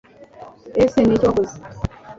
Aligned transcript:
ese 0.83 0.99
niki 1.03 1.25
wakoze 1.27 1.55